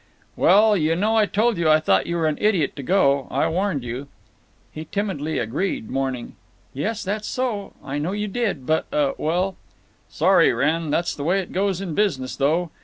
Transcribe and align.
"Well, 0.35 0.75
you 0.75 0.95
know 0.95 1.15
I 1.15 1.27
told 1.27 1.59
you 1.59 1.69
I 1.69 1.79
thought 1.79 2.07
you 2.07 2.15
were 2.17 2.25
an 2.25 2.39
idiot 2.41 2.75
to 2.77 2.81
go. 2.81 3.27
I 3.29 3.47
warned 3.47 3.83
you." 3.83 4.07
He 4.71 4.85
timidly 4.85 5.37
agreed, 5.37 5.91
mourning: 5.91 6.35
"Yes, 6.73 7.03
that 7.03 7.23
so; 7.23 7.73
I 7.83 7.99
know 7.99 8.11
you 8.11 8.27
did. 8.27 8.65
But 8.65 8.87
uh—well—" 8.91 9.57
"Sorry, 10.09 10.51
Wrenn. 10.51 10.89
That's 10.89 11.13
the 11.13 11.23
way 11.23 11.39
it 11.39 11.51
goes 11.51 11.81
in 11.81 11.93
business, 11.93 12.35
though. 12.35 12.71